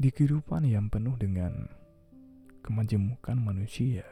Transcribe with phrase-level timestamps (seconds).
[0.00, 1.52] Di kehidupan yang penuh dengan
[2.64, 4.08] kemajemukan manusia,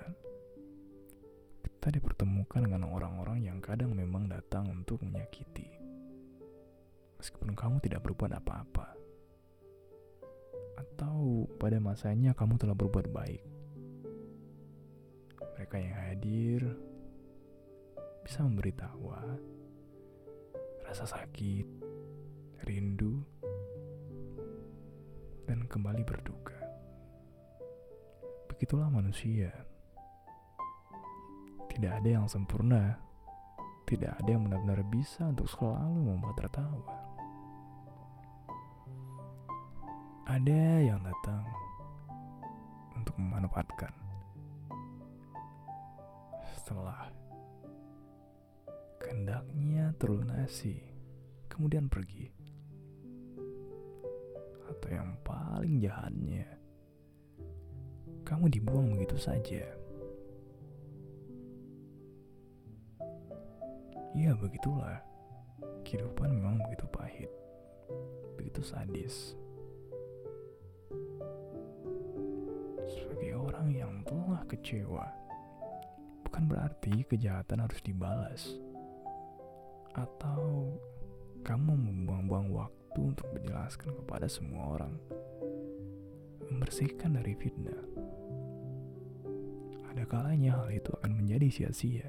[1.64, 5.64] kita dipertemukan dengan orang-orang yang kadang memang datang untuk menyakiti.
[7.16, 9.00] Meskipun kamu tidak berbuat apa-apa,
[10.76, 13.40] atau pada masanya kamu telah berbuat baik,
[15.56, 16.68] mereka yang hadir
[18.28, 19.24] bisa memberi tawa,
[20.84, 21.64] rasa sakit,
[25.78, 26.58] kembali berduka.
[28.50, 29.46] Begitulah manusia.
[31.70, 32.98] Tidak ada yang sempurna.
[33.86, 36.98] Tidak ada yang benar-benar bisa untuk selalu membuat tertawa.
[40.26, 41.46] Ada yang datang
[42.98, 43.94] untuk memanfaatkan.
[46.58, 47.06] Setelah
[48.98, 50.82] kehendaknya terlunasi,
[51.46, 52.37] kemudian pergi
[54.78, 56.46] atau yang paling jahatnya,
[58.22, 59.66] kamu dibuang begitu saja.
[64.14, 65.02] Ya begitulah,
[65.82, 67.30] kehidupan memang begitu pahit,
[68.38, 69.34] begitu sadis.
[72.86, 75.10] Sebagai orang yang telah kecewa,
[76.22, 78.42] bukan berarti kejahatan harus dibalas.
[79.98, 80.78] Atau
[81.42, 84.96] kamu membuang-buang waktu waktu untuk menjelaskan kepada semua orang,
[86.48, 87.84] membersihkan dari fitnah.
[89.92, 92.08] Ada kalanya hal itu akan menjadi sia-sia.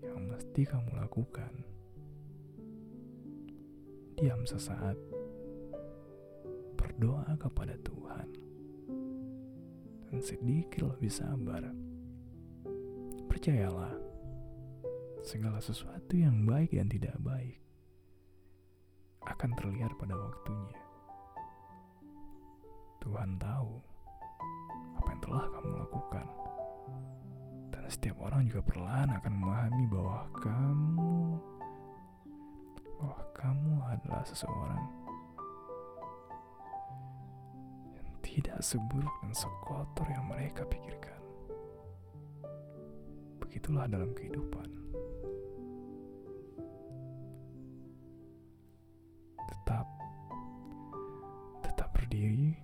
[0.00, 1.52] Yang mesti kamu lakukan,
[4.16, 4.96] diam sesaat,
[6.80, 8.28] berdoa kepada Tuhan,
[10.08, 11.68] dan sedikit lebih sabar.
[13.28, 14.00] Percayalah,
[15.20, 17.60] segala sesuatu yang baik dan tidak baik
[19.28, 20.80] akan terlihat pada waktunya.
[23.00, 23.80] Tuhan tahu
[25.00, 26.26] apa yang telah kamu lakukan.
[27.72, 31.16] Dan setiap orang juga perlahan akan memahami bahwa kamu
[33.00, 34.84] bahwa kamu adalah seseorang
[37.96, 41.20] yang tidak seburuk dan sekotor yang mereka pikirkan.
[43.40, 44.79] Begitulah dalam kehidupan.
[52.10, 52.58] Berdiri,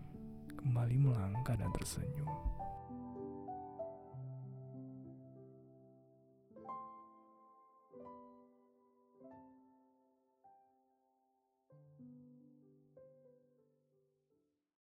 [0.58, 2.26] kembali melangkah dan tersenyum.